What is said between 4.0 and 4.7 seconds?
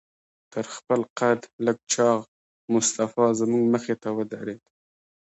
ته ودرېد.